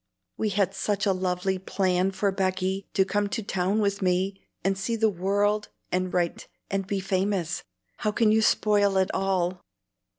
[0.35, 4.75] "We had such a lovely plan for Becky to come to town with me, and
[4.75, 7.61] see the world, and write, and be famous.
[7.97, 9.61] How can you spoil it all?"